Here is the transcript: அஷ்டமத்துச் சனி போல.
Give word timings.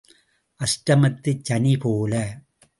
அஷ்டமத்துச் 0.59 1.43
சனி 1.43 1.77
போல. 1.77 2.13